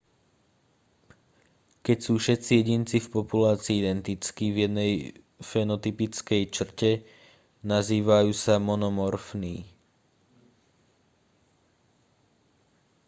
[1.85, 4.91] keď sú všetci jedinci v populácii identickí v jednej
[5.51, 6.93] fenotypickej črte
[7.73, 9.57] nazývajú sa monomorfní